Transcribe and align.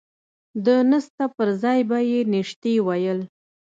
د 0.65 0.67
نسته 0.89 1.25
پر 1.35 1.47
ځاى 1.61 1.79
به 1.89 1.99
يې 2.11 2.19
نيشتې 2.31 2.73
ويل. 2.87 3.19